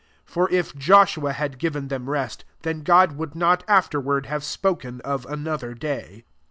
8 0.27 0.33
For 0.33 0.49
if 0.49 0.75
Joshua* 0.75 1.31
had 1.31 1.59
given 1.59 1.89
them 1.89 2.09
rest, 2.09 2.43
then 2.63 2.81
God 2.81 3.17
would 3.17 3.35
not 3.35 3.63
afterward 3.67 4.25
have 4.25 4.41
spok 4.41 4.83
en 4.83 4.99
of 5.01 5.27
another 5.27 5.75
day. 5.75 6.25